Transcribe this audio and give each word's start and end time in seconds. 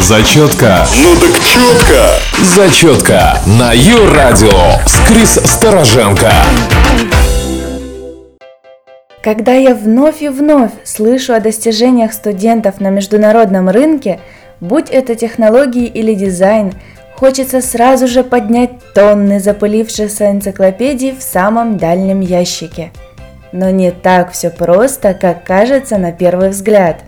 Зачетка. 0.00 0.86
Ну 1.02 1.14
так 1.16 1.40
четко. 1.42 2.20
Зачетка 2.54 3.40
на 3.46 3.72
Ю-радио 3.72 4.78
с 4.86 4.96
Крис 5.08 5.40
Стороженко. 5.44 6.30
Когда 9.20 9.54
я 9.54 9.74
вновь 9.74 10.22
и 10.22 10.28
вновь 10.28 10.70
слышу 10.84 11.34
о 11.34 11.40
достижениях 11.40 12.12
студентов 12.12 12.80
на 12.80 12.90
международном 12.90 13.68
рынке, 13.70 14.20
будь 14.60 14.88
это 14.88 15.16
технологии 15.16 15.86
или 15.86 16.14
дизайн, 16.14 16.74
хочется 17.16 17.60
сразу 17.60 18.06
же 18.06 18.22
поднять 18.22 18.70
тонны 18.94 19.40
запылившихся 19.40 20.30
энциклопедий 20.30 21.10
в 21.10 21.22
самом 21.22 21.76
дальнем 21.76 22.20
ящике. 22.20 22.92
Но 23.50 23.70
не 23.70 23.90
так 23.90 24.30
все 24.30 24.50
просто, 24.50 25.12
как 25.12 25.42
кажется 25.42 25.98
на 25.98 26.12
первый 26.12 26.50
взгляд. 26.50 26.98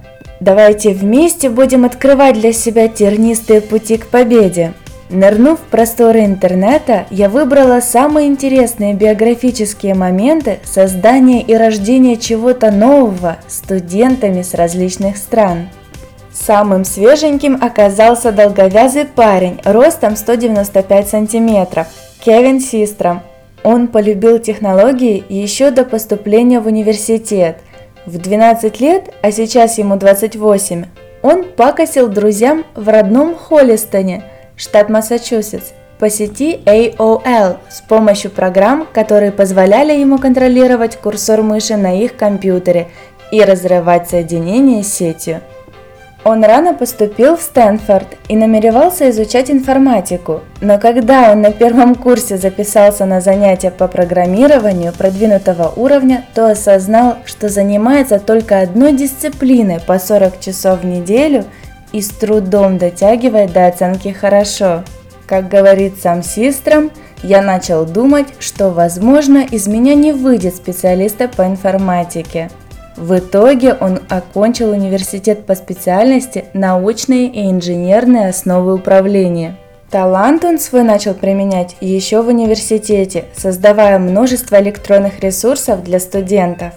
Давайте 0.41 0.95
вместе 0.95 1.51
будем 1.51 1.85
открывать 1.85 2.41
для 2.41 2.55
себя 2.55 2.89
тернистые 2.89 3.61
пути 3.61 3.99
к 3.99 4.07
победе. 4.07 4.73
Нырнув 5.11 5.59
в 5.59 5.65
просторы 5.65 6.25
интернета, 6.25 7.05
я 7.11 7.29
выбрала 7.29 7.80
самые 7.80 8.29
интересные 8.29 8.95
биографические 8.95 9.95
моменты 9.95 10.61
создания 10.65 11.43
и 11.43 11.55
рождения 11.55 12.16
чего-то 12.16 12.71
нового 12.71 13.37
студентами 13.49 14.43
с 14.43 14.55
различных 14.55 15.19
стран. 15.19 15.69
Самым 16.33 16.85
свеженьким 16.85 17.59
оказался 17.61 18.33
долговязый 18.33 19.05
парень 19.05 19.61
ростом 19.65 20.16
195 20.16 21.09
сантиметров, 21.09 21.88
Кевин 22.25 22.61
Систром. 22.61 23.23
Он 23.63 23.88
полюбил 23.88 24.38
технологии 24.38 25.23
еще 25.29 25.71
до 25.71 25.85
поступления 25.85 26.61
в 26.61 26.66
университет. 26.66 27.59
В 28.06 28.18
12 28.18 28.80
лет, 28.80 29.14
а 29.22 29.30
сейчас 29.30 29.77
ему 29.77 29.96
28, 29.96 30.84
он 31.23 31.45
пакосил 31.45 32.09
друзьям 32.09 32.65
в 32.74 32.88
родном 32.88 33.37
Холлистоне, 33.37 34.24
штат 34.57 34.88
Массачусетс, 34.88 35.73
по 35.98 36.09
сети 36.09 36.60
AOL 36.65 37.59
с 37.68 37.82
помощью 37.82 38.30
программ, 38.30 38.88
которые 38.90 39.32
позволяли 39.32 39.92
ему 39.92 40.18
контролировать 40.18 40.96
курсор 40.96 41.42
мыши 41.42 41.76
на 41.76 42.01
их 42.01 42.16
компьютере 42.16 42.88
и 43.30 43.42
разрывать 43.42 44.09
соединение 44.09 44.82
с 44.82 44.92
сетью. 44.92 45.42
Он 46.23 46.45
рано 46.45 46.74
поступил 46.74 47.37
в 47.37 47.40
Стэнфорд 47.40 48.18
и 48.29 48.37
намеревался 48.37 49.09
изучать 49.09 49.51
информатику, 49.51 50.40
но 50.60 50.79
когда 50.79 51.32
он 51.32 51.40
на 51.40 51.51
первом 51.51 51.95
курсе 51.95 52.37
записался 52.37 53.07
на 53.07 53.23
занятия 53.23 53.71
по 53.71 53.88
программированию 53.88 54.93
продвинутого 54.93 55.73
уровня, 55.76 56.26
то 56.35 56.51
осознал, 56.51 57.16
что 57.24 57.48
занимается 57.48 58.18
только 58.18 58.60
одной 58.60 58.93
дисциплиной 58.93 59.80
по 59.80 59.98
40 59.98 60.41
часов 60.41 60.80
в 60.80 60.85
неделю 60.85 61.45
и 61.93 62.02
с 62.02 62.10
трудом 62.10 62.76
дотягивает 62.76 63.52
до 63.52 63.66
оценки 63.66 64.09
«хорошо». 64.09 64.84
Как 65.26 65.48
говорит 65.48 65.94
сам 66.03 66.22
Систром, 66.22 66.91
я 67.22 67.41
начал 67.41 67.87
думать, 67.87 68.26
что 68.41 68.71
возможно 68.71 69.38
из 69.38 69.66
меня 69.69 69.94
не 69.94 70.12
выйдет 70.12 70.56
специалиста 70.56 71.28
по 71.28 71.47
информатике– 71.47 72.50
в 73.00 73.19
итоге 73.19 73.72
он 73.72 74.00
окончил 74.10 74.72
университет 74.72 75.47
по 75.47 75.54
специальности 75.54 76.44
научные 76.53 77.28
и 77.28 77.50
инженерные 77.50 78.28
основы 78.28 78.75
управления. 78.75 79.56
Талант 79.91 80.44
он 80.44 80.59
свой 80.59 80.82
начал 80.82 81.15
применять 81.15 81.76
еще 81.81 82.20
в 82.20 82.28
университете, 82.28 83.25
создавая 83.34 83.98
множество 83.98 84.60
электронных 84.60 85.20
ресурсов 85.20 85.82
для 85.82 85.98
студентов. 85.98 86.75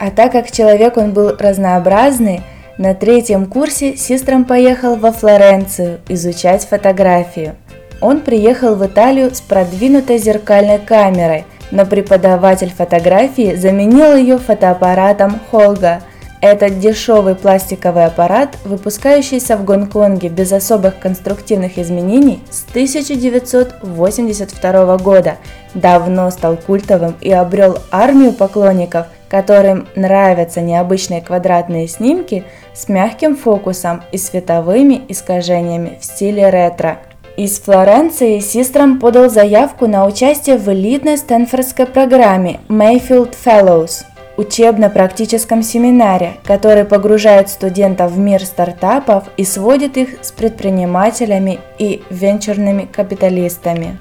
А 0.00 0.10
так 0.10 0.32
как 0.32 0.50
человек 0.50 0.96
он 0.96 1.12
был 1.12 1.36
разнообразный, 1.38 2.42
на 2.76 2.92
третьем 2.94 3.46
курсе 3.46 3.96
сестрам 3.96 4.44
поехал 4.44 4.96
во 4.96 5.12
Флоренцию 5.12 6.00
изучать 6.08 6.66
фотографию. 6.66 7.54
Он 8.00 8.20
приехал 8.20 8.74
в 8.74 8.84
Италию 8.84 9.32
с 9.32 9.40
продвинутой 9.40 10.18
зеркальной 10.18 10.80
камерой– 10.80 11.44
но 11.70 11.86
преподаватель 11.86 12.72
фотографии 12.72 13.54
заменил 13.54 14.14
ее 14.14 14.38
фотоаппаратом 14.38 15.38
Холга. 15.50 16.02
Этот 16.40 16.78
дешевый 16.78 17.34
пластиковый 17.36 18.04
аппарат, 18.04 18.58
выпускающийся 18.64 19.56
в 19.56 19.64
Гонконге 19.64 20.28
без 20.28 20.52
особых 20.52 20.98
конструктивных 20.98 21.78
изменений 21.78 22.42
с 22.50 22.66
1982 22.68 24.98
года, 24.98 25.38
давно 25.72 26.30
стал 26.30 26.58
культовым 26.58 27.16
и 27.22 27.32
обрел 27.32 27.78
армию 27.90 28.32
поклонников, 28.32 29.06
которым 29.30 29.88
нравятся 29.96 30.60
необычные 30.60 31.22
квадратные 31.22 31.88
снимки 31.88 32.44
с 32.74 32.90
мягким 32.90 33.36
фокусом 33.36 34.02
и 34.12 34.18
световыми 34.18 35.00
искажениями 35.08 35.96
в 35.98 36.04
стиле 36.04 36.50
ретро– 36.50 36.98
из 37.36 37.58
Флоренции 37.60 38.38
Систром 38.38 39.00
подал 39.00 39.28
заявку 39.28 39.86
на 39.86 40.06
участие 40.06 40.56
в 40.56 40.68
элитной 40.68 41.18
Стэнфордской 41.18 41.86
программе 41.86 42.60
Mayfield 42.68 43.34
Fellows– 43.44 44.04
учебно-практическом 44.36 45.62
семинаре, 45.62 46.34
который 46.44 46.84
погружает 46.84 47.48
студентов 47.48 48.12
в 48.12 48.18
мир 48.18 48.44
стартапов 48.44 49.24
и 49.36 49.44
сводит 49.44 49.96
их 49.96 50.24
с 50.24 50.32
предпринимателями 50.32 51.60
и 51.78 52.02
венчурными 52.10 52.88
капиталистами. 52.90 53.98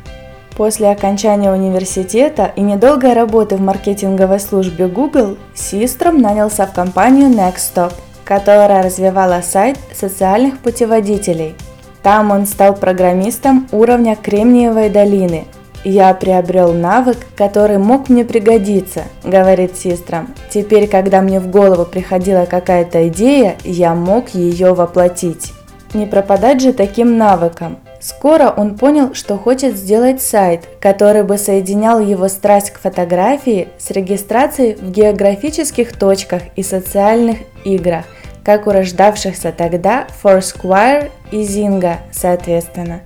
После 0.56 0.90
окончания 0.90 1.52
университета 1.52 2.52
и 2.56 2.62
недолгой 2.62 3.14
работы 3.14 3.56
в 3.56 3.62
маркетинговой 3.62 4.40
службе 4.40 4.88
Google, 4.88 5.38
Систром 5.56 6.22
нанялся 6.22 6.68
в 6.68 6.74
компанию 6.74 7.30
Nextstop, 7.30 7.94
которая 8.24 8.84
развивала 8.84 9.42
сайт 9.42 9.78
социальных 9.92 10.60
путеводителей– 10.60 11.56
там 12.04 12.32
он 12.32 12.46
стал 12.46 12.76
программистом 12.76 13.68
уровня 13.72 14.16
Кремниевой 14.16 14.90
долины. 14.90 15.46
«Я 15.86 16.14
приобрел 16.14 16.74
навык, 16.74 17.18
который 17.36 17.78
мог 17.78 18.10
мне 18.10 18.24
пригодиться»,– 18.24 19.04
говорит 19.24 19.78
сестра. 19.78 20.28
«Теперь, 20.50 20.88
когда 20.88 21.22
мне 21.22 21.40
в 21.40 21.48
голову 21.48 21.86
приходила 21.86 22.46
какая-то 22.46 23.08
идея, 23.10 23.56
я 23.64 23.94
мог 23.96 24.30
ее 24.30 24.74
воплотить». 24.74 25.54
Не 25.94 26.06
пропадать 26.08 26.62
же 26.62 26.74
таким 26.74 27.18
навыком. 27.18 27.78
Скоро 28.00 28.50
он 28.50 28.78
понял, 28.78 29.14
что 29.14 29.38
хочет 29.38 29.76
сделать 29.76 30.22
сайт, 30.22 30.68
который 30.82 31.24
бы 31.24 31.38
соединял 31.38 32.00
его 32.00 32.28
страсть 32.30 32.72
к 32.72 32.80
фотографии 32.80 33.68
с 33.78 33.92
регистрацией 33.92 34.76
в 34.76 34.90
географических 34.90 35.94
точках 35.98 36.42
и 36.56 36.64
социальных 36.64 37.38
играх– 37.64 38.06
как 38.44 38.68
у 38.68 38.72
рождавшихся 38.72 39.54
тогда 39.56 40.08
Foursquare 40.22 41.12
и 41.32 41.44
Zynga, 41.44 41.98
соответственно. 42.12 43.02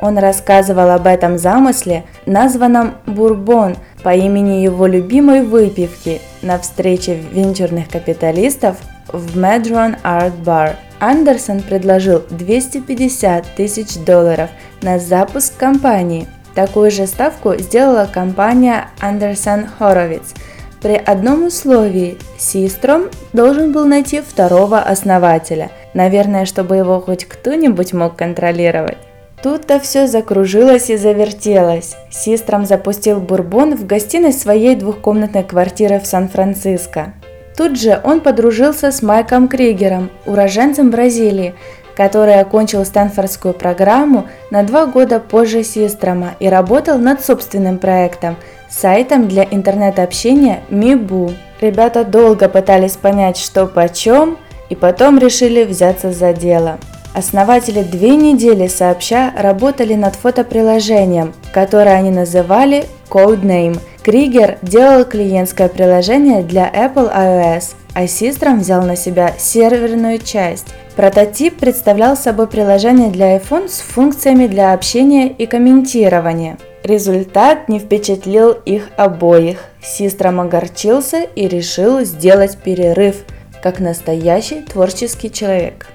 Он 0.00 0.16
рассказывал 0.16 0.90
об 0.90 1.06
этом 1.06 1.36
замысле, 1.36 2.04
названном 2.24 2.94
«Бурбон» 3.06 3.76
по 4.02 4.14
имени 4.14 4.62
его 4.62 4.86
любимой 4.86 5.42
выпивки 5.42 6.22
на 6.40 6.58
встрече 6.58 7.16
венчурных 7.16 7.88
капиталистов 7.88 8.78
в 9.12 9.36
Medron 9.36 9.98
Art 10.02 10.32
Bar. 10.42 10.76
Андерсон 11.00 11.60
предложил 11.60 12.22
250 12.30 13.54
тысяч 13.56 13.96
долларов 13.96 14.48
на 14.80 14.98
запуск 14.98 15.56
компании. 15.58 16.26
Такую 16.54 16.90
же 16.90 17.06
ставку 17.06 17.54
сделала 17.56 18.08
компания 18.10 18.88
Anderson 19.02 19.68
Horowitz– 19.78 20.34
при 20.80 20.94
одном 20.94 21.46
условии 21.46 22.16
Систром 22.38 23.10
должен 23.32 23.72
был 23.72 23.86
найти 23.86 24.20
второго 24.20 24.78
основателя, 24.80 25.70
наверное, 25.94 26.46
чтобы 26.46 26.76
его 26.76 27.00
хоть 27.00 27.26
кто-нибудь 27.26 27.92
мог 27.92 28.16
контролировать. 28.16 28.98
Тут-то 29.42 29.80
все 29.80 30.06
закружилось 30.06 30.90
и 30.90 30.96
завертелось. 30.96 31.96
Систром 32.10 32.66
запустил 32.66 33.20
бурбон 33.20 33.74
в 33.74 33.86
гостиной 33.86 34.32
своей 34.32 34.76
двухкомнатной 34.76 35.44
квартиры 35.44 35.98
в 35.98 36.06
Сан-Франциско. 36.06 37.14
Тут 37.56 37.78
же 37.78 38.00
он 38.04 38.20
подружился 38.20 38.90
с 38.90 39.02
Майком 39.02 39.48
Кригером, 39.48 40.10
уроженцем 40.24 40.90
Бразилии, 40.90 41.54
который 42.00 42.40
окончил 42.40 42.86
Стэнфордскую 42.86 43.52
программу 43.52 44.26
на 44.50 44.62
два 44.62 44.86
года 44.86 45.20
позже 45.20 45.62
Систрома 45.62 46.30
и 46.40 46.48
работал 46.48 46.96
над 46.96 47.22
собственным 47.22 47.76
проектом– 47.76 48.36
сайтом 48.70 49.28
для 49.28 49.44
интернет-общения 49.44 50.62
Мибу. 50.70 51.34
Ребята 51.60 52.04
долго 52.04 52.48
пытались 52.48 52.96
понять, 52.96 53.36
что 53.36 53.66
почем, 53.66 54.38
и 54.70 54.74
потом 54.74 55.18
решили 55.18 55.62
взяться 55.64 56.10
за 56.10 56.32
дело. 56.32 56.78
Основатели 57.12 57.82
две 57.82 58.16
недели 58.16 58.66
сообща 58.66 59.34
работали 59.36 59.92
над 59.92 60.16
фотоприложением, 60.16 61.34
которое 61.52 61.96
они 61.96 62.10
называли 62.10 62.86
Codename. 63.10 63.78
Кригер 64.02 64.56
делал 64.62 65.04
клиентское 65.04 65.68
приложение 65.68 66.42
для 66.44 66.66
Apple 66.66 67.14
iOS, 67.14 67.74
а 67.92 68.06
Систром 68.06 68.60
взял 68.60 68.82
на 68.84 68.96
себя 68.96 69.34
серверную 69.38 70.18
часть. 70.18 70.68
Прототип 71.00 71.56
представлял 71.56 72.14
собой 72.14 72.46
приложение 72.46 73.08
для 73.08 73.38
iPhone 73.38 73.70
с 73.70 73.78
функциями 73.78 74.46
для 74.46 74.74
общения 74.74 75.28
и 75.28 75.46
комментирования. 75.46 76.58
Результат 76.84 77.70
не 77.70 77.78
впечатлил 77.78 78.50
их 78.50 78.90
обоих. 78.98 79.64
Систром 79.82 80.40
огорчился 80.40 81.22
и 81.22 81.48
решил 81.48 82.00
сделать 82.04 82.58
перерыв, 82.58 83.24
как 83.62 83.80
настоящий 83.80 84.60
творческий 84.60 85.32
человек. 85.32 85.86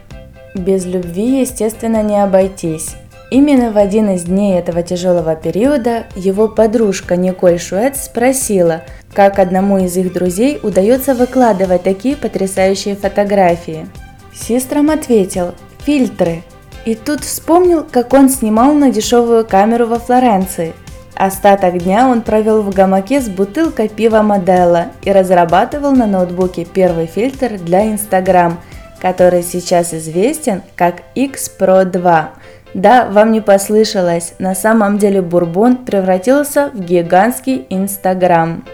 Без 0.56 0.88
любви, 0.88 1.42
естественно, 1.42 2.02
не 2.02 2.20
обойтись. 2.20 2.96
Именно 3.30 3.72
в 3.72 3.78
один 3.78 4.10
из 4.10 4.24
дней 4.24 4.58
этого 4.58 4.82
тяжелого 4.82 5.36
периода 5.36 6.06
его 6.16 6.48
подружка 6.48 7.16
Николь 7.16 7.60
Шуэц 7.60 8.06
спросила, 8.06 8.82
как 9.14 9.38
одному 9.38 9.78
из 9.78 9.96
их 9.98 10.12
друзей 10.14 10.60
удается 10.64 11.14
выкладывать 11.14 11.84
такие 11.84 12.16
потрясающие 12.16 12.96
фотографии. 12.96 13.86
Сестрам 14.36 14.90
ответил 14.90 15.54
«фильтры». 15.80 16.44
И 16.86 16.94
тут 16.94 17.22
вспомнил, 17.22 17.84
как 17.90 18.14
он 18.14 18.30
снимал 18.30 18.74
на 18.74 18.92
дешевую 18.92 19.46
камеру 19.46 19.88
во 19.88 19.98
Флоренции. 19.98 20.74
Остаток 21.16 21.80
дня 21.80 22.08
он 22.08 22.22
провел 22.22 22.62
в 22.62 22.72
гамаке 22.72 23.22
с 23.22 23.30
бутылкой 23.30 23.88
пива 23.88 24.22
Модела 24.22 24.88
и 25.02 25.12
разрабатывал 25.12 25.94
на 25.94 26.06
ноутбуке 26.06 26.66
первый 26.66 27.08
фильтр 27.08 27.58
для 27.58 27.86
Instagram, 27.92 28.60
который 29.02 29.42
сейчас 29.42 29.94
известен 29.94 30.62
как 30.76 31.02
X 31.16 31.50
Pro 31.58 31.86
2– 31.86 32.30
да, 32.76 33.06
вам 33.10 33.32
не 33.32 33.40
послышалось, 33.40 34.34
на 34.38 34.54
самом 34.54 34.98
деле 34.98 35.22
Бурбон 35.22 35.78
превратился 35.78 36.72
в 36.74 36.82
гигантский 36.82 37.66
Инстаграм. 37.70 38.66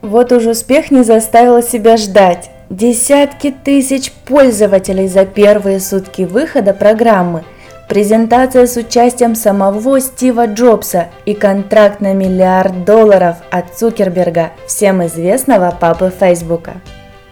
Вот 0.00 0.32
уж 0.32 0.46
успех 0.46 0.90
не 0.90 1.02
заставил 1.02 1.62
себя 1.62 1.98
ждать. 1.98 2.49
Десятки 2.70 3.50
тысяч 3.50 4.12
пользователей 4.12 5.08
за 5.08 5.24
первые 5.24 5.80
сутки 5.80 6.22
выхода 6.22 6.72
программы, 6.72 7.42
презентация 7.88 8.64
с 8.68 8.76
участием 8.76 9.34
самого 9.34 10.00
Стива 10.00 10.46
Джобса 10.46 11.08
и 11.24 11.34
контракт 11.34 12.00
на 12.00 12.14
миллиард 12.14 12.84
долларов 12.84 13.38
от 13.50 13.76
Цукерберга, 13.76 14.50
всем 14.68 15.04
известного 15.04 15.72
папы 15.72 16.12
Фейсбука. 16.16 16.74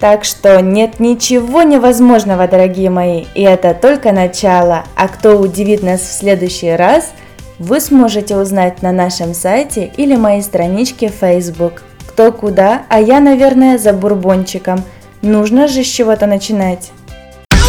Так 0.01 0.25
что 0.25 0.61
нет 0.61 0.99
ничего 0.99 1.63
невозможного, 1.63 2.49
дорогие 2.49 2.91
мои, 2.91 3.27
и 3.37 3.43
это 3.43 3.75
только 3.75 4.11
начало. 4.11 4.83
А 4.97 5.07
кто 5.07 5.39
удивит 5.39 5.85
нас 5.85 6.01
в 6.01 6.13
следующий 6.19 6.73
раз, 6.73 7.13
вы 7.61 7.79
сможете 7.79 8.37
узнать 8.37 8.83
на 8.83 8.91
нашем 8.91 9.35
сайте 9.35 9.89
или 9.97 10.17
моей 10.17 10.43
страничке 10.43 11.07
Facebook. 11.07 11.85
Кто 12.09 12.33
куда, 12.33 12.83
а 12.89 13.01
я, 13.01 13.21
наверное, 13.21 13.79
за 13.79 13.93
бурбончиком. 13.93 14.83
Нужно 15.23 15.67
же 15.67 15.83
с 15.83 15.87
чего-то 15.89 16.27
начинать. 16.27 16.93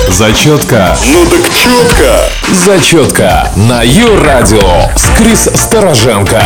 Зачетка. 0.10 0.96
Ну 1.07 1.25
так 1.25 1.42
четко. 1.56 2.30
Зачетка 2.66 3.50
на 3.56 3.81
Ю-радио 3.81 4.90
с 4.96 5.18
Крис 5.18 5.50
Стороженко. 5.56 6.42